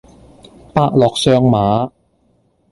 [0.73, 1.91] 伯樂相馬